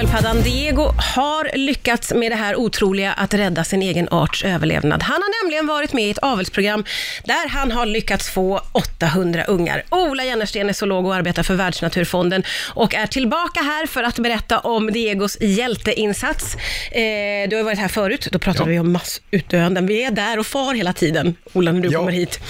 Sköldpaddan 0.00 0.42
Diego 0.42 0.82
har 1.14 1.50
lyckats 1.56 2.12
med 2.12 2.32
det 2.32 2.36
här 2.36 2.56
otroliga 2.56 3.12
att 3.12 3.34
rädda 3.34 3.64
sin 3.64 3.82
egen 3.82 4.08
arts 4.10 4.44
överlevnad. 4.44 5.02
Han 5.02 5.22
har 5.22 5.44
nämligen 5.44 5.66
varit 5.66 5.92
med 5.92 6.04
i 6.04 6.10
ett 6.10 6.18
avelsprogram 6.18 6.84
där 7.24 7.48
han 7.48 7.72
har 7.72 7.86
lyckats 7.86 8.30
få 8.30 8.60
800 8.72 9.44
ungar. 9.44 9.82
Ola 9.90 10.24
Jennersten 10.24 10.68
är 10.68 10.72
zoolog 10.72 11.06
och 11.06 11.14
arbetar 11.14 11.42
för 11.42 11.54
Världsnaturfonden 11.54 12.42
och 12.74 12.94
är 12.94 13.06
tillbaka 13.06 13.60
här 13.60 13.86
för 13.86 14.02
att 14.02 14.18
berätta 14.18 14.58
om 14.58 14.92
Diegos 14.92 15.36
hjälteinsats. 15.40 16.54
Eh, 16.92 17.48
du 17.50 17.56
har 17.56 17.62
varit 17.62 17.78
här 17.78 17.88
förut, 17.88 18.28
då 18.32 18.38
pratade 18.38 18.70
Ja. 18.70 18.72
vi 18.72 18.78
om 18.78 18.92
massutdöenden. 18.92 19.86
Vi 19.86 20.04
är 20.04 20.10
där 20.10 20.38
och 20.38 20.46
far 20.46 20.74
hela 20.74 20.92
tiden, 20.92 21.36
Ola, 21.52 21.72
när 21.72 21.80
du 21.80 21.88
Ja. 21.88 21.98
kommer 21.98 22.12
hit. 22.12 22.40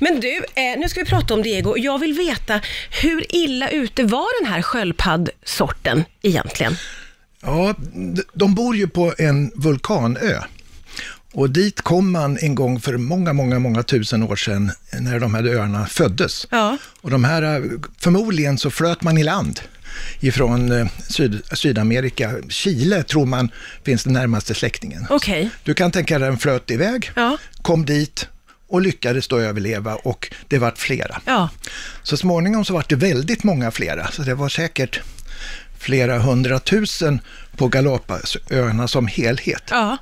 Men 0.00 0.20
du, 0.20 0.36
eh, 0.36 0.78
nu 0.78 0.88
ska 0.88 1.00
vi 1.00 1.06
prata 1.06 1.34
om 1.34 1.42
Diego. 1.42 1.74
Jag 1.78 1.98
vill 1.98 2.12
veta, 2.12 2.60
hur 3.02 3.34
illa 3.36 3.68
ute 3.68 4.02
var 4.02 4.42
den 4.42 4.52
här 4.52 4.62
sköldpaddsorten 4.62 6.04
egentligen? 6.22 6.76
Ja, 7.46 7.74
de 8.34 8.54
bor 8.54 8.76
ju 8.76 8.88
på 8.88 9.14
en 9.18 9.50
vulkanö. 9.54 10.40
Och 11.32 11.50
dit 11.50 11.80
kom 11.82 12.12
man 12.12 12.38
en 12.40 12.54
gång 12.54 12.80
för 12.80 12.96
många, 12.96 13.32
många, 13.32 13.58
många 13.58 13.82
tusen 13.82 14.22
år 14.22 14.36
sedan 14.36 14.72
när 15.00 15.20
de 15.20 15.34
här 15.34 15.44
öarna 15.44 15.86
föddes. 15.86 16.46
Ja. 16.50 16.78
Och 17.00 17.10
de 17.10 17.24
här, 17.24 17.42
eh, 17.42 17.62
förmodligen 17.98 18.58
så 18.58 18.70
flöt 18.70 19.02
man 19.02 19.18
i 19.18 19.22
land 19.22 19.60
ifrån 20.20 20.72
eh, 20.72 20.86
Syd, 21.08 21.42
Sydamerika. 21.52 22.34
Chile 22.48 23.02
tror 23.02 23.26
man 23.26 23.48
finns 23.84 24.04
den 24.04 24.12
närmaste 24.12 24.54
släktingen. 24.54 25.06
Okej. 25.10 25.50
Du 25.64 25.74
kan 25.74 25.90
tänka 25.92 26.18
dig 26.18 26.28
den 26.28 26.38
flöt 26.38 26.70
iväg, 26.70 27.10
Ja. 27.16 27.38
kom 27.62 27.84
dit 27.84 28.28
och 28.68 28.80
lyckades 28.80 29.28
då 29.28 29.38
överleva 29.38 29.94
och 29.94 30.32
det 30.48 30.58
vart 30.58 30.78
flera. 30.78 31.20
Ja. 31.24 31.48
Så 32.02 32.16
småningom 32.16 32.64
så 32.64 32.72
var 32.74 32.84
det 32.88 32.96
väldigt 32.96 33.44
många 33.44 33.70
flera, 33.70 34.10
så 34.10 34.22
det 34.22 34.34
var 34.34 34.48
säkert 34.48 35.00
flera 35.86 36.18
hundratusen 36.18 37.20
på 37.56 37.68
Galapagosöarna 37.68 38.88
som 38.88 39.06
helhet. 39.06 39.62
Ja. 39.70 39.96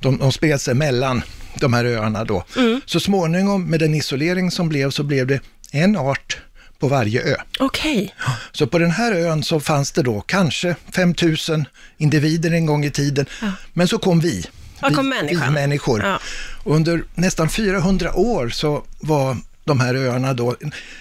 De, 0.00 0.18
de 0.18 0.32
spred 0.32 0.60
sig 0.60 0.74
mellan 0.74 1.22
de 1.54 1.72
här 1.72 1.84
öarna 1.84 2.24
då. 2.24 2.44
Mm. 2.56 2.80
Så 2.86 3.00
småningom 3.00 3.64
med 3.64 3.80
den 3.80 3.94
isolering 3.94 4.50
som 4.50 4.68
blev 4.68 4.90
så 4.90 5.02
blev 5.02 5.26
det 5.26 5.40
en 5.72 5.96
art 5.96 6.38
på 6.78 6.88
varje 6.88 7.22
ö. 7.22 7.34
Okej. 7.58 8.14
Så 8.52 8.66
på 8.66 8.78
den 8.78 8.90
här 8.90 9.12
ön 9.12 9.42
så 9.42 9.60
fanns 9.60 9.92
det 9.92 10.02
då 10.02 10.20
kanske 10.20 10.76
5000 10.94 11.64
individer 11.98 12.50
en 12.50 12.66
gång 12.66 12.84
i 12.84 12.90
tiden. 12.90 13.26
Men 13.72 13.88
så 13.88 13.98
kom 13.98 14.20
vi. 14.20 14.46
Ja, 14.80 14.88
vi, 14.88 14.94
kom 14.94 15.14
vi 15.30 15.50
människor. 15.50 16.02
Ja. 16.02 16.20
Och 16.64 16.76
under 16.76 17.02
nästan 17.14 17.48
400 17.48 18.14
år 18.14 18.48
så 18.48 18.84
var 19.00 19.36
de 19.64 19.80
här 19.80 19.94
öarna 19.94 20.34
då 20.34 20.56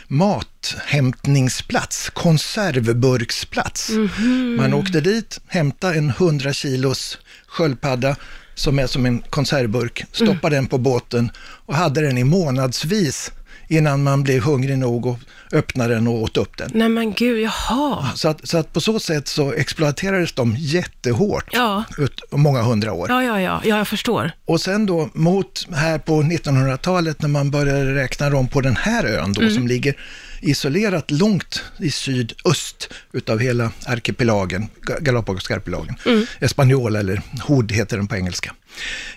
mathämtningsplats, 0.08 2.10
konservburksplats. 2.10 3.90
Mhm. 3.90 4.56
Man 4.58 4.74
åkte 4.74 5.02
dit, 5.02 5.40
hämtade 5.48 5.98
en 5.98 6.10
100 6.10 6.54
kilos 6.54 7.18
sköldpadda 7.48 8.16
som 8.56 8.80
är 8.80 8.88
som 8.88 9.06
en 9.06 9.20
konservburk, 9.20 10.06
stoppade 10.12 10.56
den 10.56 10.68
på 10.68 10.78
båten 10.78 11.32
och 11.38 11.76
hade 11.76 12.02
den 12.02 12.18
i 12.18 12.24
månadsvis 12.24 13.32
innan 13.72 14.04
man 14.04 14.24
blev 14.24 14.44
hungrig 14.44 14.78
nog 14.78 15.06
och 15.06 15.20
öppnade 15.52 15.94
den 15.94 16.08
och 16.08 16.14
åt 16.22 16.38
upp 16.38 16.58
den. 16.58 16.72
Nej 16.74 16.90
men 16.90 17.14
gud, 17.14 17.40
jaha. 17.40 18.10
Så 18.16 18.28
att, 18.28 18.48
så 18.48 18.58
att 18.58 18.74
på 18.74 18.82
så 18.82 19.00
sätt 19.00 19.28
så 19.28 19.54
exploaterades 19.54 20.34
de 20.34 20.56
jättehårt 20.58 21.46
Ja. 21.52 21.84
ut 21.98 22.22
många 22.32 22.62
hundra 22.62 22.94
år. 22.94 23.10
Ja, 23.10 23.24
ja, 23.24 23.42
ja, 23.42 23.62
ja, 23.66 23.78
jag 23.78 23.88
förstår. 23.88 24.32
Och 24.46 24.62
sen 24.62 24.86
då 24.86 25.10
mot 25.14 25.68
här 25.74 25.98
på 25.98 26.22
1900-talet 26.22 27.22
när 27.22 27.30
man 27.30 27.52
började 27.52 27.96
räkna 27.96 28.30
dem 28.30 28.48
på 28.48 28.62
den 28.62 28.76
här 28.76 29.06
ön 29.06 29.34
då 29.34 29.50
som 29.50 29.68
ligger 29.68 29.96
isolerat 30.42 31.12
långt 31.12 31.64
i 31.80 31.92
sydöst 31.92 32.90
utav 33.14 33.40
hela 33.40 33.72
arkipelagen, 33.86 34.68
Ga- 34.82 35.02
Galapagosarkipelagen. 35.02 35.96
Espaniola 36.40 37.00
eller 37.00 37.22
Hood 37.48 37.72
heter 37.72 37.98
den 37.98 38.08
på 38.08 38.16
engelska. 38.16 38.54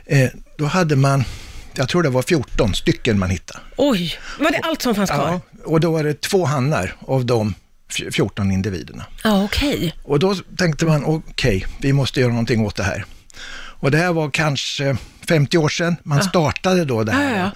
Eh, 0.07 0.29
då 0.59 0.65
hade 0.65 0.97
man, 0.97 1.25
jag 1.75 1.89
tror 1.89 2.03
det 2.03 2.09
var 2.09 2.23
14 2.23 2.75
stycken 2.75 3.19
man 3.19 3.31
hittade. 3.31 3.61
Oj, 3.77 4.15
var 4.41 4.51
det 4.51 4.59
allt 4.63 4.83
som 4.83 4.95
fanns 4.95 5.11
kvar? 5.11 5.29
Ja, 5.29 5.41
och 5.65 5.81
då 5.81 5.91
var 5.93 6.05
det 6.05 6.21
två 6.21 6.45
hannar 6.45 6.95
av 7.01 7.27
de 7.27 7.55
fj- 7.91 8.11
14 8.11 8.51
individerna. 8.51 9.05
Ja, 9.25 9.45
okej. 9.45 9.95
Och 10.03 10.19
då 10.19 10.35
tänkte 10.57 10.87
man, 10.87 11.05
okej, 11.05 11.67
vi 11.81 11.93
måste 11.93 12.21
göra 12.21 12.31
någonting 12.31 12.67
åt 12.67 12.77
det 12.77 12.83
här. 12.85 13.05
Och 13.55 13.91
det 13.91 13.99
här 13.99 14.13
var 14.13 14.31
kanske 14.31 14.97
50 15.29 15.59
år 15.59 15.69
sedan 15.69 15.97
man 16.03 16.23
startade 16.23 16.85
då 16.85 17.05
det 17.05 17.13
här. 17.13 17.31
Ja, 17.31 17.39
ja. 17.39 17.51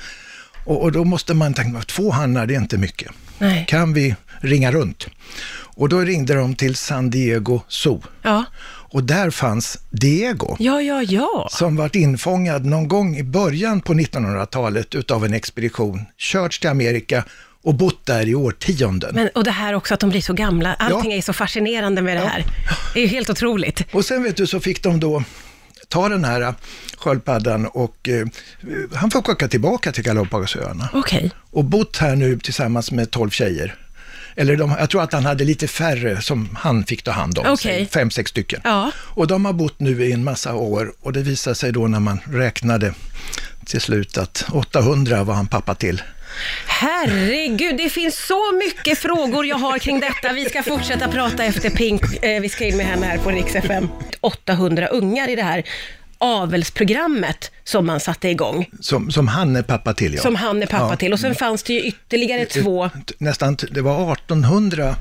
Och, 0.65 0.83
och 0.83 0.93
då 0.93 1.05
måste 1.05 1.35
man 1.35 1.55
tänka, 1.55 1.81
två 1.83 2.11
hannar 2.11 2.47
det 2.47 2.55
är 2.55 2.59
inte 2.61 2.79
mycket. 2.79 3.13
Nej. 3.39 3.65
Kan 3.69 3.93
vi 3.93 4.15
ringa 4.41 4.73
runt? 4.73 5.07
Och 5.79 5.89
då 5.89 5.99
ringde 6.01 6.35
de 6.35 6.55
till 6.55 6.77
San 6.77 7.11
Diego 7.11 7.61
Zoo. 7.69 8.03
Ja. 8.23 8.45
Och 8.89 9.05
där 9.05 9.31
fanns 9.31 9.79
Diego, 9.91 10.57
Ja, 10.59 10.81
ja, 10.83 11.03
ja. 11.03 11.49
som 11.51 11.77
varit 11.77 11.95
infångad 11.95 12.65
någon 12.65 12.89
gång 12.89 13.17
i 13.17 13.23
början 13.23 13.81
på 13.81 13.95
1900-talet 13.95 14.95
utav 14.95 15.25
en 15.25 15.35
expedition, 15.35 16.05
körts 16.19 16.59
till 16.61 16.71
Amerika 16.71 17.25
och 17.63 17.75
bott 17.75 18.07
där 18.07 18.29
i 18.29 18.35
årtionden. 18.35 19.15
Men, 19.15 19.29
och 19.35 19.45
det 19.45 19.51
här 19.51 19.75
också 19.75 19.95
att 19.95 20.01
de 20.01 20.11
blir 20.11 20.21
så 20.21 20.33
gamla. 20.33 20.75
Allting 20.75 21.11
Ja. 21.11 21.17
är 21.17 21.23
så 21.23 21.33
fascinerande 21.33 22.03
med 22.03 22.17
det 22.17 22.21
här. 22.29 22.45
Det 22.95 23.01
är 23.01 23.03
ju 23.03 23.09
helt 23.09 23.31
otroligt. 23.31 23.85
Och 23.93 24.05
sen 24.05 24.23
vet 24.23 24.37
du 24.37 24.47
så 24.47 24.61
fick 24.61 24.83
de 24.83 25.01
då 25.01 25.23
ta 25.89 26.09
den 26.09 26.25
här 26.25 26.55
sköldpaddan 26.99 27.67
och 27.67 28.09
eh, 28.09 28.27
han 28.95 29.11
får 29.11 29.31
åka 29.31 29.49
tillbaka 29.49 29.93
till 29.93 30.05
Galapagosöarna 30.05 30.89
Okej. 30.93 31.31
och 31.51 31.65
bott 31.65 31.97
här 31.97 32.17
nu 32.17 32.39
tillsammans 32.39 32.93
med 32.93 33.11
12 33.11 33.31
tjejer. 33.31 33.75
Eller 34.37 34.57
de, 34.57 34.75
jag 34.79 34.91
tror 34.91 35.03
att 35.03 35.13
han 35.13 35.25
hade 35.25 35.45
lite 35.45 35.69
färre 35.69 36.21
som 36.21 36.57
han 36.61 36.85
fick 36.85 37.03
ta 37.03 37.11
hand 37.11 37.39
om, 37.39 37.57
säg 37.57 37.87
fem, 37.87 38.11
sex 38.11 38.31
stycken. 38.31 38.61
Ja. 38.65 38.91
Och 38.99 39.27
de 39.27 39.45
har 39.45 39.53
bott 39.53 39.81
nu 39.81 40.05
i 40.05 40.13
en 40.13 40.25
massa 40.25 40.55
år 40.55 40.93
och 41.01 41.13
det 41.13 41.23
visade 41.23 41.57
sig 41.57 41.73
då 41.73 41.87
när 41.87 42.01
man 42.01 42.21
räknade 42.25 42.95
till 43.67 43.81
slut 43.81 44.19
att 44.19 44.45
800 44.53 45.25
var 45.25 45.35
han 45.35 45.47
pappa 45.47 45.75
till. 45.75 46.03
Herregud, 46.67 47.77
det 47.77 47.91
finns 47.91 48.27
så 48.27 48.53
mycket 48.53 48.99
frågor 48.99 49.47
jag 49.47 49.57
har 49.57 49.79
kring 49.79 50.01
detta. 50.01 50.33
Vi 50.33 50.45
ska 50.45 50.63
fortsätta 50.63 51.09
prata 51.09 51.45
efter 51.45 51.71
Pink. 51.71 52.03
Eh, 52.25 52.41
vi 52.41 52.49
ska 52.49 52.65
in 52.65 52.77
med 52.77 52.87
henne 52.87 53.07
här 53.07 53.19
på 53.19 53.31
Rix 53.31 53.55
FM. 53.55 53.89
800 54.21 54.87
ungar 54.87 55.29
i 55.29 55.37
det 55.37 55.43
här 55.43 55.65
avelsprogrammet 56.19 57.51
som 57.65 57.87
man 57.87 58.01
satte 58.01 58.29
igång. 58.29 58.71
Som, 58.81 59.11
som 59.11 59.29
han 59.29 59.57
är 59.57 59.63
pappa 59.63 59.95
till, 59.95 60.15
ja. 60.15 60.23
Som 60.23 60.35
han 60.35 60.63
är 60.63 60.67
pappa 60.67 60.91
Ja. 60.91 60.97
till. 60.97 61.13
Och 61.13 61.21
sen 61.21 61.35
fanns 61.35 61.63
det 61.63 61.73
ju 61.73 61.81
ytterligare 61.81 62.45
två. 62.45 62.91
Nästan, 63.19 63.57
det 63.71 63.81
var 63.81 64.13
1800, 64.13 64.95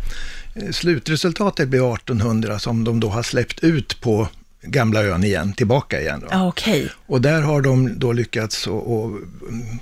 eh, 0.56 0.72
slutresultatet 0.72 1.68
blev 1.68 1.84
1800 1.94 2.60
som 2.60 2.84
de 2.84 3.00
då 3.00 3.10
har 3.10 3.24
släppt 3.24 3.60
ut 3.64 4.02
på 4.02 4.28
gamla 4.62 5.04
ön 5.04 5.24
igen, 5.24 5.54
tillbaka 5.54 6.02
igen. 6.02 6.24
Då. 6.32 6.48
Okej. 6.48 6.90
Och 7.06 7.22
där 7.22 7.42
har 7.42 7.62
de 7.62 8.00
då 8.00 8.12
lyckats 8.14 8.68
att 8.68 8.74
att 8.74 9.12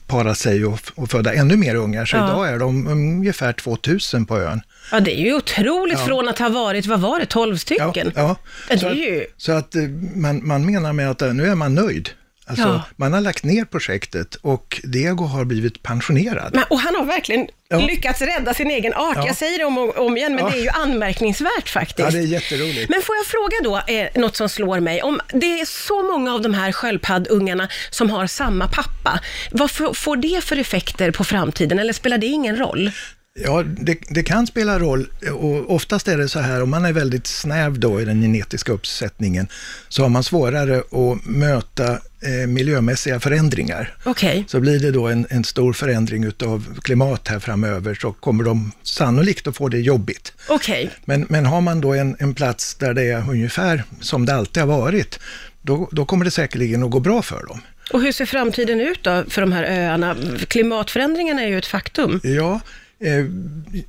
para 0.08 0.36
sig 0.36 0.66
och, 0.66 0.80
och 0.96 1.12
föda 1.12 1.34
ännu 1.34 1.56
mer 1.58 1.76
ungar, 1.76 2.06
så 2.06 2.18
Ja. 2.18 2.28
idag 2.28 2.50
är 2.50 2.60
de 2.60 2.88
ungefär 2.88 3.54
2000 3.54 4.26
på 4.26 4.38
ön. 4.40 4.62
Ja, 4.92 5.00
det 5.00 5.12
är 5.20 5.26
ju 5.26 5.34
otroligt 5.36 6.00
Ja. 6.00 6.06
från 6.06 6.28
att 6.30 6.40
ha 6.40 6.50
varit, 6.50 6.86
vad 6.86 7.00
var 7.00 7.20
det, 7.20 7.26
12 7.26 7.58
stycken? 7.58 8.12
Ja, 8.16 8.36
Ja, 8.70 8.78
Så, 8.78 8.86
det 8.86 8.86
är 8.86 8.92
att, 8.92 8.98
ju... 8.98 9.26
så 9.38 9.52
att 9.52 9.76
eh, 9.76 9.82
man, 10.16 10.48
man 10.48 10.66
menar 10.66 10.94
med 10.94 11.10
att 11.12 11.22
eh, 11.22 11.34
nu 11.34 11.48
är 11.48 11.56
man 11.56 11.76
nöjd. 11.76 12.10
Alltså, 12.46 12.64
Ja. 12.68 12.82
Man 12.96 13.14
har 13.14 13.22
lagt 13.22 13.44
ner 13.44 13.66
projektet 13.66 14.36
och 14.36 14.82
Diego 14.84 15.24
har 15.26 15.46
blivit 15.46 15.84
pensionerad. 15.84 16.50
Men, 16.56 16.64
och 16.70 16.80
han 16.80 16.96
har 16.96 17.06
verkligen 17.06 17.48
Ja. 17.70 17.80
lyckats 17.80 18.22
rädda 18.22 18.54
sin 18.54 18.72
egen 18.72 18.94
art. 18.94 19.16
Ja. 19.18 19.28
Jag 19.28 19.36
säger 19.36 19.58
det 19.60 19.66
om 19.66 19.78
och 19.78 20.06
om 20.06 20.18
igen, 20.18 20.36
men 20.36 20.46
det 20.52 20.58
är 20.58 20.62
ju 20.62 20.70
anmärkningsvärt 20.70 21.70
faktiskt. 21.70 22.00
Ja, 22.00 22.12
det 22.12 22.18
är 22.18 22.22
jätteroligt. 22.28 22.90
Men 22.90 23.02
får 23.02 23.16
jag 23.16 23.26
fråga 23.26 23.56
då, 23.64 23.94
eh, 23.94 24.22
något 24.22 24.36
som 24.36 24.50
slår 24.50 24.80
mig. 24.80 25.02
Om 25.02 25.20
det 25.34 25.60
är 25.60 25.66
så 25.66 26.04
många 26.04 26.34
av 26.34 26.42
de 26.42 26.54
här 26.54 26.72
sköldpaddungarna 26.72 27.68
som 27.90 28.10
har 28.10 28.28
samma 28.28 28.68
pappa, 28.68 29.20
vad 29.52 29.72
får 29.72 30.16
det 30.16 30.44
för 30.44 30.58
effekter 30.60 31.12
på 31.12 31.24
framtiden, 31.24 31.80
eller 31.80 31.94
spelar 31.94 32.18
det 32.18 32.26
ingen 32.28 32.56
roll? 32.58 32.92
Ja, 33.40 33.64
det, 33.64 33.98
det 34.10 34.24
kan 34.24 34.48
spela 34.48 34.80
roll 34.80 35.08
och 35.34 35.76
oftast 35.76 36.08
är 36.08 36.18
det 36.18 36.30
så 36.30 36.40
här, 36.40 36.64
om 36.64 36.70
man 36.70 36.86
är 36.86 36.94
väldigt 36.94 37.28
snäv 37.28 37.80
då 37.80 38.02
i 38.02 38.06
den 38.06 38.22
genetiska 38.22 38.72
uppsättningen, 38.72 39.48
så 39.90 40.02
har 40.02 40.10
man 40.10 40.24
svårare 40.24 40.78
att 40.78 41.26
möta 41.26 41.92
eh, 41.92 42.48
miljömässiga 42.48 43.20
förändringar. 43.20 43.98
Okej. 44.04 44.46
Så 44.48 44.60
blir 44.60 44.80
det 44.80 44.92
då 44.92 45.08
en, 45.08 45.28
en 45.30 45.44
stor 45.44 45.74
förändring 45.74 46.24
utav 46.24 46.80
klimat 46.82 47.28
här 47.28 47.40
framöver, 47.40 47.96
så 48.02 48.12
kommer 48.12 48.44
de 48.44 48.72
sannolikt 48.84 49.48
att 49.48 49.58
få 49.58 49.68
det 49.68 49.80
jobbigt. 49.80 50.34
Okej. 50.48 50.90
Men, 51.06 51.26
men 51.30 51.46
har 51.46 51.62
man 51.62 51.82
då 51.82 51.94
en, 51.94 52.16
en 52.20 52.34
plats 52.34 52.76
där 52.76 52.94
det 52.94 53.04
är 53.04 53.30
ungefär 53.30 53.84
som 54.02 54.26
det 54.26 54.36
alltid 54.36 54.64
har 54.64 54.68
varit, 54.68 55.20
då, 55.62 55.90
då 55.92 56.06
kommer 56.06 56.26
det 56.26 56.32
säkerligen 56.32 56.84
att 56.84 56.92
gå 56.92 57.00
bra 57.00 57.22
för 57.22 57.46
dem. 57.46 57.62
Och 57.94 58.02
hur 58.02 58.12
ser 58.12 58.26
framtiden 58.26 58.82
ut 58.82 59.04
då 59.04 59.24
för 59.28 59.42
de 59.42 59.52
här 59.52 59.64
öarna? 59.64 60.16
Klimatförändringarna 60.48 61.44
är 61.44 61.48
ju 61.48 61.58
ett 61.58 61.66
faktum. 61.66 62.20
Ja, 62.24 62.60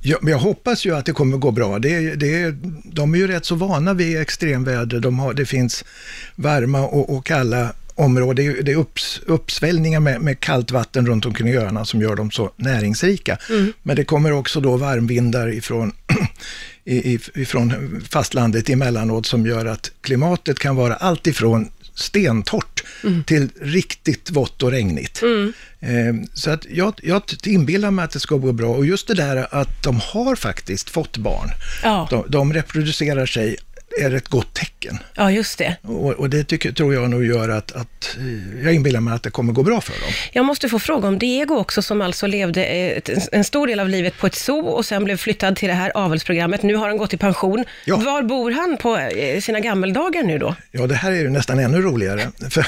jag, 0.01 0.23
men 0.23 0.31
jag 0.31 0.39
hoppas 0.39 0.85
ju 0.85 0.95
att 0.95 1.05
det 1.05 1.11
kommer 1.11 1.37
gå 1.37 1.51
bra. 1.51 1.79
Det, 1.79 2.15
det, 2.15 2.55
de 2.83 3.13
är 3.13 3.17
ju 3.17 3.27
rätt 3.27 3.45
så 3.45 3.55
vana 3.55 3.93
vid 3.93 4.21
extremväder. 4.21 4.99
De 4.99 5.19
har, 5.19 5.33
det 5.33 5.45
finns 5.45 5.85
varma 6.35 6.81
och, 6.81 7.15
och 7.15 7.25
kalla 7.25 7.73
områden. 7.95 8.55
Det 8.63 8.71
är, 8.71 8.75
upps, 8.75 9.21
uppsvällningar 9.25 9.99
med, 9.99 10.21
med 10.21 10.39
kallt 10.39 10.71
vatten 10.71 11.07
runt 11.07 11.25
omkring 11.25 11.55
öarna 11.55 11.85
som 11.85 12.01
gör 12.01 12.15
dem 12.15 12.31
så 12.31 12.51
näringsrika. 12.55 13.37
Men 13.83 13.95
det 13.95 14.05
kommer 14.05 14.31
också 14.31 14.61
då 14.61 14.77
varmvindar 14.77 15.53
ifrån, 15.53 15.91
ifrån 17.35 18.01
fastlandet 18.09 18.69
emellanåt 18.69 19.25
som 19.25 19.45
gör 19.45 19.65
att 19.65 19.91
klimatet 20.01 20.59
kan 20.59 20.75
vara 20.75 20.95
allt 20.95 21.27
ifrån 21.27 21.69
stentorrt 21.95 22.83
till 23.25 23.49
riktigt 23.61 24.29
vått 24.31 24.63
och 24.63 24.71
regnigt. 24.71 25.21
Eh, 25.79 26.15
Så 26.33 26.49
att 26.51 26.65
jag, 26.69 26.93
jag 27.03 27.21
inbillar 27.45 27.91
mig 27.91 28.05
att 28.05 28.11
det 28.11 28.19
ska 28.19 28.35
gå 28.35 28.51
bra 28.51 28.69
och 28.75 28.85
just 28.85 29.07
det 29.07 29.13
där 29.13 29.47
att 29.51 29.83
de 29.83 29.99
har 30.13 30.35
faktiskt 30.35 30.89
fått 30.89 31.17
barn. 31.17 31.49
Ja. 31.83 32.07
De, 32.11 32.25
de 32.29 32.53
reproducerar 32.53 33.25
sig 33.25 33.57
är 34.01 34.13
ett 34.13 34.27
gott 34.27 34.53
tecken. 34.53 34.99
Ja, 35.15 35.31
just 35.31 35.57
det. 35.57 35.75
Och, 35.81 36.11
och 36.11 36.29
det 36.29 36.43
tycker, 36.43 36.71
tror 36.71 36.93
jag 36.93 37.09
nog 37.09 37.25
gör 37.25 37.49
att, 37.49 37.71
att 37.71 38.17
eh, 38.17 38.63
jag 38.63 38.73
inbillar 38.73 38.99
mig 38.99 39.13
att 39.13 39.23
det 39.23 39.29
kommer 39.29 39.53
gå 39.53 39.63
bra 39.63 39.81
för 39.81 39.91
dem. 39.91 40.11
Jag 40.33 40.45
måste 40.45 40.69
få 40.69 40.79
fråga 40.79 41.07
om 41.07 41.19
Diego 41.19 41.55
också, 41.55 41.81
som 41.81 42.01
alltså 42.01 42.27
levde 42.27 42.65
ett, 42.65 43.09
en 43.31 43.43
stor 43.43 43.67
del 43.67 43.79
av 43.79 43.89
livet 43.89 44.17
på 44.17 44.27
ett 44.27 44.35
zoo 44.35 44.65
och 44.65 44.85
sen 44.85 45.03
blev 45.03 45.17
flyttad 45.17 45.55
till 45.55 45.67
det 45.67 45.73
här 45.75 45.91
avelsprogrammet. 45.95 46.63
Nu 46.63 46.75
har 46.75 46.87
han 46.87 46.97
gått 46.97 47.13
i 47.13 47.17
pension. 47.17 47.65
Ja. 47.85 47.95
Var 47.95 48.23
bor 48.23 48.51
han 48.51 48.77
på 48.77 48.97
eh, 48.97 49.41
sina 49.41 49.59
gammeldagar 49.59 50.23
nu 50.23 50.37
då? 50.37 50.55
Ja, 50.71 50.87
det 50.87 50.95
här 50.95 51.11
är 51.11 51.15
ju 51.15 51.29
nästan 51.29 51.59
ännu 51.59 51.81
roligare. 51.81 52.31
För, 52.49 52.65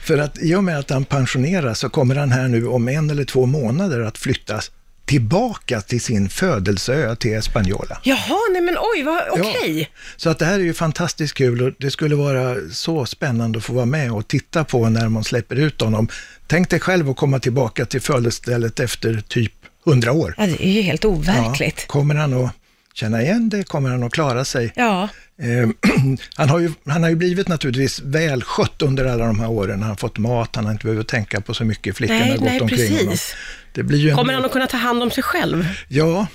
för 0.00 0.18
att 0.18 0.38
i 0.42 0.54
och 0.54 0.64
med 0.64 0.78
att 0.78 0.90
han 0.90 1.04
pensioneras 1.04 1.78
så 1.78 1.88
kommer 1.88 2.14
han 2.14 2.32
här 2.32 2.48
nu 2.48 2.66
om 2.66 2.88
en 2.88 3.10
eller 3.10 3.24
två 3.24 3.46
månader 3.46 4.00
att 4.00 4.18
flyttas 4.18 4.70
tillbaka 5.08 5.80
till 5.80 6.00
sin 6.00 6.28
födelseö, 6.28 7.16
till 7.16 7.34
Hispaniola. 7.34 8.00
Jaha, 8.02 8.38
nej 8.52 8.62
men 8.62 8.76
oj, 8.94 9.02
vad 9.02 9.22
okej. 9.30 9.80
Ja, 9.80 9.86
så 10.16 10.30
att 10.30 10.38
det 10.38 10.44
här 10.44 10.54
är 10.54 10.64
ju 10.64 10.74
fantastiskt 10.74 11.34
kul 11.34 11.62
och 11.62 11.72
det 11.78 11.90
skulle 11.90 12.14
vara 12.14 12.56
så 12.72 13.06
spännande 13.06 13.58
att 13.58 13.64
få 13.64 13.72
vara 13.72 13.86
med 13.86 14.12
och 14.12 14.28
titta 14.28 14.64
på 14.64 14.88
när 14.88 15.08
man 15.08 15.24
släpper 15.24 15.56
ut 15.56 15.80
honom. 15.80 16.08
Tänk 16.46 16.70
dig 16.70 16.80
själv 16.80 17.10
att 17.10 17.16
komma 17.16 17.38
tillbaka 17.38 17.86
till 17.86 18.00
födelsestället 18.00 18.80
efter 18.80 19.22
typ 19.28 19.52
100 19.86 20.12
år. 20.12 20.34
Ja, 20.38 20.46
det 20.46 20.66
är 20.66 20.72
ju 20.72 20.80
helt 20.80 21.04
overkligt. 21.04 21.86
Kommer 21.86 22.14
han 22.14 22.44
att 22.44 22.50
känna 22.98 23.22
igen 23.22 23.48
det? 23.48 23.62
Kommer 23.64 23.90
han 23.90 24.02
att 24.02 24.12
klara 24.12 24.44
sig? 24.44 24.72
Ja. 24.76 25.08
Eh, 25.42 25.68
han, 26.36 26.48
har 26.48 26.58
ju, 26.58 26.72
han 26.86 27.02
har 27.02 27.10
ju 27.10 27.16
blivit 27.16 27.48
naturligtvis 27.48 28.00
välskött 28.00 28.82
under 28.82 29.04
alla 29.04 29.26
de 29.26 29.40
här 29.40 29.50
åren. 29.50 29.80
Han 29.80 29.88
har 29.88 29.96
fått 29.96 30.18
mat, 30.18 30.56
han 30.56 30.64
har 30.64 30.72
inte 30.72 30.86
behövt 30.86 31.08
tänka 31.08 31.40
på 31.40 31.54
så 31.54 31.64
mycket. 31.64 31.96
Flickorna 31.96 32.20
Nej, 32.20 32.30
har 32.30 32.36
gått 32.38 32.48
nej, 32.48 32.60
omkring 32.60 32.92
honom. 32.92 33.08
precis. 33.08 33.34
Det 33.72 33.82
blir 33.82 33.98
ju 33.98 34.10
en, 34.10 34.16
Kommer 34.16 34.34
han 34.34 34.44
att 34.44 34.52
kunna 34.52 34.66
ta 34.66 34.76
hand 34.76 35.02
om 35.02 35.10
sig 35.10 35.22
själv? 35.22 35.68
Ja, 35.88 36.26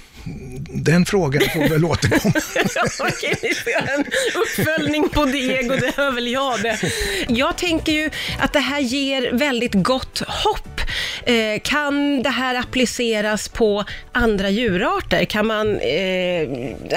den 0.73 1.05
frågan 1.05 1.41
får 1.53 1.69
väl 1.69 1.85
återkomma. 1.85 2.33
Ja, 2.75 2.83
Okej, 2.99 3.35
vi 3.65 3.71
göra 3.71 3.85
en 3.97 4.05
uppföljning 4.35 5.09
på 5.09 5.25
Diego, 5.25 5.75
det 5.75 5.93
hör 5.97 6.11
väl 6.11 6.27
jag 6.27 6.61
det. 6.61 6.79
Jag 7.27 7.57
tänker 7.57 7.91
ju 7.91 8.09
att 8.39 8.53
det 8.53 8.59
här 8.59 8.79
ger 8.79 9.33
väldigt 9.33 9.73
gott 9.73 10.19
hopp. 10.27 10.72
Eh, 11.25 11.61
kan 11.63 12.23
det 12.23 12.29
här 12.29 12.55
appliceras 12.55 13.47
på 13.47 13.83
andra 14.11 14.49
djurarter? 14.49 15.25
Kan 15.25 15.47
man 15.47 15.79
eh, 15.79 16.49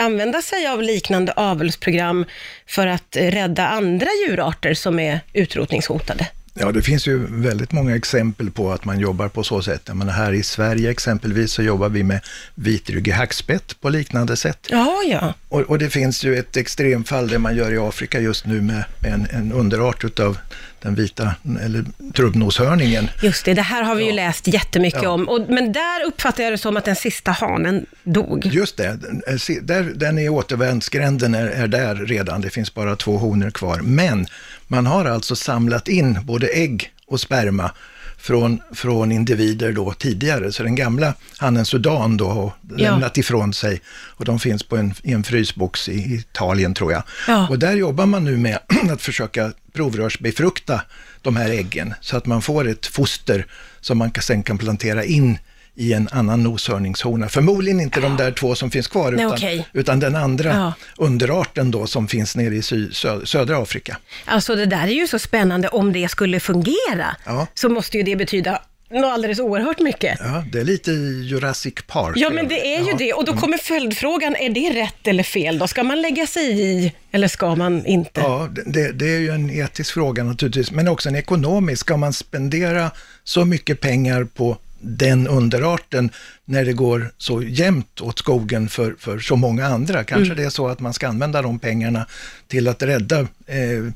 använda 0.04 0.42
sig 0.42 0.66
av 0.66 0.82
liknande 0.82 1.32
avelsprogram 1.32 2.24
för 2.66 2.86
att 2.86 3.16
rädda 3.16 3.68
andra 3.68 4.08
djurarter 4.26 4.74
som 4.74 4.98
är 4.98 5.20
utrotningshotade? 5.32 6.26
Ja, 6.58 6.72
det 6.72 6.82
finns 6.82 7.06
ju 7.06 7.26
väldigt 7.30 7.72
många 7.72 7.96
exempel 7.96 8.50
på 8.50 8.72
att 8.72 8.84
man 8.84 8.98
jobbar 8.98 9.28
på 9.28 9.42
så 9.42 9.62
sätt. 9.62 9.82
Jag 9.86 9.96
menar, 9.96 10.12
här 10.12 10.32
i 10.32 10.42
Sverige 10.42 10.90
exempelvis 10.90 11.52
så 11.52 11.62
jobbar 11.62 11.88
vi 11.88 12.02
med 12.02 12.20
vitryggig 12.54 13.12
hackspett 13.12 13.80
på 13.80 13.88
liknande 13.88 14.36
sätt. 14.36 14.66
Ja, 14.70 15.02
ja. 15.06 15.34
Och, 15.48 15.60
och 15.60 15.78
det 15.78 15.90
finns 15.90 16.24
ju 16.24 16.36
ett 16.36 16.56
extremfall 16.56 17.28
det 17.28 17.38
man 17.38 17.56
gör 17.56 17.72
i 17.72 17.78
Afrika 17.78 18.20
just 18.20 18.46
nu 18.46 18.60
med, 18.60 18.84
med 18.98 19.12
en, 19.12 19.26
en 19.30 19.52
underart 19.52 20.04
utav 20.04 20.38
den 20.86 20.94
vita, 20.94 21.34
eller 21.62 21.84
trubbnoshörningen. 22.14 23.08
Just 23.22 23.44
det, 23.44 23.54
det 23.54 23.62
här 23.62 23.82
har 23.82 23.94
vi 23.94 24.02
ju 24.04 24.08
Ja. 24.10 24.14
läst 24.16 24.46
jättemycket 24.46 25.02
Ja. 25.02 25.08
om. 25.10 25.28
Och, 25.28 25.40
men 25.48 25.72
där 25.72 26.04
uppfattar 26.06 26.42
jag 26.44 26.52
det 26.52 26.58
som 26.58 26.76
att 26.76 26.84
den 26.84 26.96
sista 26.96 27.30
hanen 27.30 27.86
dog. 28.04 28.46
Just 28.46 28.76
det, 28.76 28.98
se- 29.38 29.60
där, 29.62 29.82
den 29.94 30.18
är 30.18 30.28
återvändsgränden 30.28 31.34
är, 31.34 31.46
är 31.46 31.68
där 31.68 31.94
redan, 31.94 32.40
det 32.40 32.50
finns 32.50 32.74
bara 32.74 32.96
två 32.96 33.18
honor 33.18 33.50
kvar. 33.50 33.80
Men 33.82 34.26
man 34.66 34.86
har 34.86 35.04
alltså 35.04 35.36
samlat 35.36 35.88
in 35.88 36.18
både 36.24 36.46
ägg 36.46 36.90
och 37.06 37.20
sperma 37.20 37.70
från, 38.18 38.60
från 38.74 39.12
individer 39.12 39.72
då 39.72 39.92
tidigare. 39.92 40.52
Så 40.52 40.62
den 40.62 40.74
gamla 40.74 41.14
hannen 41.38 41.66
Sudan 41.66 42.16
då 42.16 42.28
har 42.28 42.52
Ja. 42.68 42.76
lämnat 42.76 43.18
ifrån 43.18 43.52
sig 43.52 43.80
och 43.88 44.24
de 44.24 44.38
finns 44.38 44.62
på 44.62 44.76
en, 44.76 44.94
i 45.02 45.12
en 45.12 45.24
frysbox 45.24 45.88
i 45.88 46.14
Italien 46.14 46.74
tror 46.74 46.92
jag. 46.92 47.02
Ja. 47.28 47.48
Och 47.48 47.58
där 47.58 47.72
jobbar 47.76 48.06
man 48.06 48.24
nu 48.24 48.36
med 48.36 48.58
att 48.92 49.02
försöka 49.02 49.52
provrörsbefrukta 49.72 50.82
de 51.22 51.36
här 51.36 51.50
äggen 51.50 51.94
så 52.00 52.16
att 52.16 52.26
man 52.26 52.42
får 52.42 52.68
ett 52.68 52.86
foster 52.86 53.46
som 53.80 53.98
man 53.98 54.10
sen 54.22 54.42
kan 54.42 54.58
plantera 54.58 55.04
in 55.04 55.38
i 55.76 55.92
en 55.92 56.08
annan 56.12 56.42
noshörningshona. 56.42 57.28
Förmodligen 57.28 57.80
inte 57.80 58.00
de 58.00 58.16
där 58.16 58.32
två 58.32 58.54
som 58.54 58.70
finns 58.70 58.86
kvar, 58.88 59.12
Nej, 59.12 59.24
utan, 59.24 59.32
okej. 59.36 59.68
utan 59.72 60.00
den 60.00 60.16
andra 60.16 60.48
Ja. 60.54 60.72
underarten 60.96 61.70
då 61.70 61.86
som 61.86 62.08
finns 62.08 62.36
nere 62.36 62.54
i 62.54 62.62
sy, 62.62 62.92
sö, 62.92 63.26
södra 63.26 63.58
Afrika. 63.62 63.96
Alltså 64.24 64.54
det 64.54 64.66
där 64.66 64.82
är 64.86 64.92
ju 64.92 65.06
så 65.06 65.18
spännande. 65.18 65.68
Om 65.68 65.92
det 65.92 66.08
skulle 66.08 66.40
fungera, 66.40 67.16
Ja. 67.26 67.46
så 67.54 67.68
måste 67.68 67.96
ju 67.96 68.02
det 68.02 68.16
betyda 68.16 68.62
något 68.90 69.04
alldeles 69.04 69.38
oerhört 69.40 69.80
mycket. 69.80 70.18
Ja, 70.20 70.44
det 70.52 70.58
är 70.60 70.64
lite 70.64 70.90
Jurassic 71.30 71.74
Park. 71.86 72.12
Ja, 72.16 72.30
men 72.30 72.48
det 72.48 72.74
är 72.76 72.80
ju 72.80 72.90
Ja. 72.90 72.96
det. 72.98 73.12
Och 73.12 73.24
då 73.24 73.32
kommer 73.36 73.58
följdfrågan, 73.58 74.36
är 74.36 74.48
det 74.50 74.82
rätt 74.82 75.06
eller 75.06 75.22
fel 75.22 75.58
då? 75.58 75.68
Ska 75.68 75.82
man 75.82 76.02
lägga 76.02 76.26
sig 76.26 76.60
i 76.60 76.92
eller 77.12 77.28
ska 77.28 77.54
man 77.54 77.86
inte? 77.86 78.20
Ja, 78.20 78.48
det, 78.66 78.92
det 78.92 79.06
är 79.14 79.18
ju 79.18 79.30
en 79.30 79.50
etisk 79.50 79.94
fråga 79.94 80.24
naturligtvis, 80.24 80.70
men 80.70 80.88
också 80.88 81.08
en 81.08 81.16
ekonomisk. 81.16 81.80
Ska 81.80 81.96
man 81.96 82.12
spendera 82.12 82.90
så 83.24 83.44
mycket 83.44 83.80
pengar 83.80 84.24
på 84.24 84.56
den 84.86 85.28
underarten 85.28 86.10
när 86.44 86.64
det 86.64 86.72
går 86.72 87.10
så 87.18 87.42
jämnt 87.42 88.00
åt 88.00 88.18
skogen 88.18 88.68
för, 88.68 88.94
för 88.98 89.18
så 89.18 89.36
många 89.36 89.66
andra? 89.66 90.04
Kanske 90.04 90.34
det 90.34 90.44
är 90.44 90.50
så 90.50 90.68
att 90.68 90.80
man 90.80 90.92
ska 90.92 91.08
använda 91.08 91.42
de 91.42 91.58
pengarna 91.58 92.06
till 92.48 92.68
att 92.68 92.82
rädda 92.82 93.26
eh, 93.46 93.92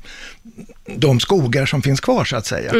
de 0.95 1.19
skogar 1.19 1.65
som 1.65 1.81
finns 1.81 1.99
kvar 2.01 2.25
så 2.25 2.35
att 2.35 2.45
säga. 2.45 2.71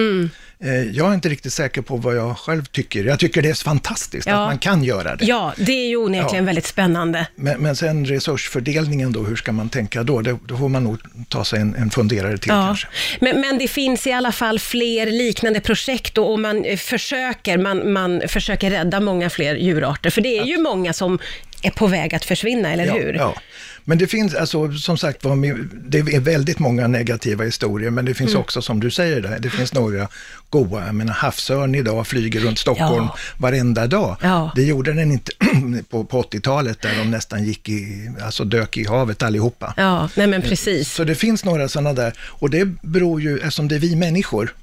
Eh, 0.63 0.81
jag 0.91 1.09
är 1.09 1.13
inte 1.13 1.29
riktigt 1.29 1.53
säker 1.53 1.81
på 1.81 1.95
vad 1.97 2.15
jag 2.15 2.37
själv 2.37 2.65
tycker. 2.65 3.03
Jag 3.03 3.19
tycker 3.19 3.41
det 3.41 3.49
är 3.49 3.53
fantastiskt 3.63 4.27
Ja. 4.27 4.33
att 4.33 4.49
man 4.49 4.57
kan 4.59 4.83
göra 4.83 5.15
det. 5.15 5.25
Ja, 5.25 5.53
det 5.57 5.71
är 5.71 5.87
ju 5.89 5.97
onekligen 5.97 6.35
Ja. 6.35 6.45
väldigt 6.45 6.65
spännande. 6.65 7.27
Men, 7.35 7.61
men 7.61 7.75
sen 7.75 8.05
resursfördelningen 8.05 9.11
då, 9.11 9.23
hur 9.23 9.35
ska 9.35 9.51
man 9.51 9.69
tänka 9.69 10.03
då? 10.03 10.21
Det, 10.21 10.37
då 10.47 10.57
får 10.57 10.69
man 10.69 10.83
nog 10.83 10.97
ta 11.29 11.45
sig 11.45 11.59
en, 11.61 11.75
en 11.75 11.89
funderare 11.89 12.37
till 12.37 12.49
Ja. 12.49 12.65
kanske. 12.67 12.87
Men, 13.21 13.41
men 13.41 13.57
det 13.57 13.67
finns 13.67 14.07
i 14.07 14.11
alla 14.11 14.31
fall 14.31 14.59
fler 14.59 15.05
liknande 15.05 15.59
projekt 15.59 16.17
och, 16.17 16.31
och 16.31 16.39
man 16.39 16.65
eh, 16.65 16.77
försöker, 16.77 17.57
man, 17.57 17.91
man 17.93 18.21
försöker 18.27 18.69
rädda 18.69 18.99
många 18.99 19.29
fler 19.29 19.55
djurarter. 19.55 20.09
För 20.09 20.21
det 20.21 20.37
är 20.37 20.43
ju 20.45 20.57
många 20.57 20.93
som 20.93 21.19
är 21.61 21.69
på 21.71 21.87
väg 21.87 22.15
att 22.15 22.25
försvinna, 22.25 22.73
eller 22.73 22.85
Ja, 22.85 22.93
hur? 22.93 23.13
ja. 23.13 23.35
Men 23.83 23.97
det 23.97 24.07
finns, 24.07 24.35
alltså, 24.35 24.71
som 24.73 24.97
sagt 24.97 25.21
det 25.87 25.97
är 25.99 26.19
väldigt 26.19 26.59
många 26.59 26.87
negativa 26.87 27.43
historier, 27.43 27.89
men 27.89 28.05
det 28.05 28.13
finns 28.13 28.29
Mm. 28.31 28.41
också, 28.41 28.61
som 28.61 28.79
du 28.79 28.91
säger, 28.91 29.21
där, 29.21 29.39
det 29.39 29.49
finns 29.49 29.73
några 29.73 30.07
goa. 30.49 30.85
Jag 30.85 30.95
menar, 30.95 31.13
havsörn 31.13 31.75
idag 31.75 32.07
flyger 32.07 32.39
runt 32.39 32.59
Stockholm 32.59 33.05
Ja. 33.05 33.17
varenda 33.37 33.87
dag. 33.87 34.17
Ja. 34.21 34.51
Det 34.55 34.63
gjorde 34.63 34.93
den 34.93 35.11
inte 35.11 35.31
på, 35.89 36.03
på 36.03 36.21
80-talet, 36.21 36.81
där 36.81 36.95
de 36.97 37.11
nästan 37.11 37.43
gick 37.43 37.69
i, 37.69 38.11
alltså 38.23 38.43
dök 38.43 38.77
i 38.77 38.85
havet 38.87 39.23
allihopa. 39.23 39.73
Ja, 39.77 40.09
nej 40.15 40.27
men 40.27 40.41
precis. 40.41 40.91
Så 40.93 41.03
det 41.03 41.15
finns 41.15 41.45
några 41.45 41.67
sådana 41.67 41.93
där, 41.93 42.13
och 42.19 42.49
det 42.49 42.65
beror 42.81 43.21
ju, 43.21 43.37
eftersom 43.37 43.67
det 43.67 43.75
är 43.75 43.79
vi 43.79 43.95
människor 43.95 44.53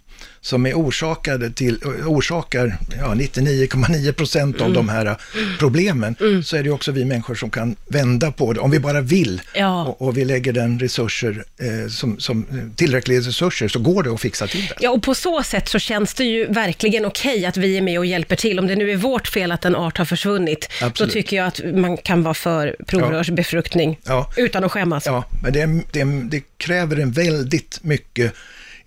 som 0.40 0.66
är 0.66 0.74
orsakade 0.74 1.50
till, 1.50 1.78
orsakar 2.06 2.78
ja, 2.98 3.14
99,9 3.14 4.12
procent 4.12 4.56
Mm. 4.56 4.66
av 4.66 4.72
de 4.72 4.88
här 4.88 5.16
problemen, 5.58 6.16
så 6.44 6.56
är 6.56 6.62
det 6.62 6.70
också 6.70 6.92
vi 6.92 7.04
människor 7.04 7.34
som 7.34 7.50
kan 7.50 7.76
vända 7.88 8.32
på 8.32 8.52
det, 8.52 8.60
om 8.60 8.70
vi 8.70 8.78
bara 8.78 9.00
vill. 9.00 9.40
Ja. 9.54 9.84
Och, 9.84 10.02
och 10.02 10.16
vi 10.18 10.24
lägger 10.24 10.52
den 10.52 10.78
resurser, 10.80 11.44
eh, 11.60 11.88
som, 11.90 12.18
som, 12.20 12.46
tillräckliga 12.76 13.18
resurser, 13.20 13.68
så 13.68 13.78
går 13.78 14.02
det 14.02 14.10
att 14.10 14.20
fixa 14.20 14.46
till 14.46 14.60
det. 14.60 14.74
Ja, 14.80 14.90
och 14.90 15.02
på 15.02 15.14
så 15.14 15.42
sätt 15.42 15.68
så 15.68 15.78
känns 15.78 16.14
det 16.14 16.24
ju 16.24 16.46
verkligen 16.46 17.04
okej 17.04 17.46
att 17.46 17.56
vi 17.56 17.76
är 17.76 17.82
med 17.82 17.98
och 17.98 18.06
hjälper 18.06 18.36
till. 18.36 18.58
Om 18.58 18.66
det 18.66 18.76
nu 18.76 18.90
är 18.90 18.96
vårt 18.96 19.28
fel 19.28 19.52
att 19.52 19.64
en 19.64 19.76
art 19.76 19.98
har 19.98 20.04
försvunnit, 20.04 20.68
Absolut. 20.82 21.12
så 21.12 21.14
tycker 21.18 21.36
jag 21.36 21.46
att 21.46 21.60
man 21.74 21.96
kan 21.96 22.22
vara 22.22 22.34
för 22.34 22.76
provrörsbefruktning 22.86 23.98
Ja. 24.06 24.32
utan 24.36 24.64
att 24.64 24.72
skämmas. 24.72 25.06
Ja, 25.06 25.24
men 25.42 25.52
det, 25.52 25.66
det, 25.92 26.04
det 26.30 26.42
kräver 26.56 26.96
en 26.96 27.12
väldigt 27.12 27.78
mycket 27.82 28.32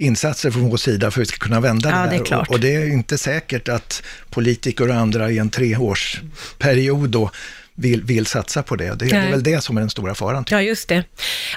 insatser 0.02 0.52
från 0.52 0.70
vår 0.70 0.78
sida 0.78 1.12
för 1.12 1.22
att 1.22 1.28
vi 1.28 1.30
ska 1.30 1.38
kunna 1.38 1.60
vända 1.60 1.90
Ja, 1.90 1.96
det 1.96 2.04
det 2.04 2.10
här. 2.16 2.22
är 2.22 2.26
klart. 2.26 2.48
Och, 2.48 2.54
och 2.54 2.60
det 2.60 2.76
är 2.76 2.86
inte 2.88 3.18
säkert 3.18 3.70
att 3.70 4.04
politiker 4.30 4.90
och 4.90 4.96
andra 4.96 5.32
i 5.32 5.38
en 5.38 5.50
treårsperiod 5.50 7.10
då 7.10 7.32
vill, 7.76 8.04
vill 8.04 8.26
satsa 8.26 8.64
på 8.64 8.76
det. 8.76 8.86
Det, 8.96 9.06
det 9.06 9.16
är 9.16 9.32
väl 9.32 9.44
det 9.44 9.62
som 9.64 9.78
är 9.78 9.82
den 9.82 9.90
stora 9.90 10.16
faran. 10.16 10.46
Ja, 10.50 10.62
just 10.62 10.90
det. 10.90 11.04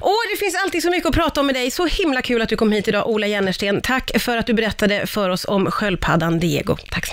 Och 0.00 0.14
det 0.32 0.38
finns 0.40 0.54
alltid 0.64 0.82
så 0.82 0.90
mycket 0.90 1.06
att 1.08 1.14
prata 1.14 1.40
om 1.40 1.46
med 1.46 1.54
dig. 1.54 1.70
Så 1.70 1.86
himla 1.86 2.22
kul 2.22 2.42
att 2.42 2.48
du 2.48 2.56
kom 2.56 2.72
hit 2.72 2.88
idag, 2.88 3.08
Ola 3.08 3.26
Jennersten. 3.26 3.80
Tack 3.80 4.10
för 4.22 4.36
att 4.36 4.46
du 4.46 4.54
berättade 4.54 5.06
för 5.06 5.28
oss 5.30 5.44
om 5.48 5.70
sköldpaddan 5.70 6.38
Diego. 6.38 6.76
Tack 6.90 7.06
snälla. 7.06 7.12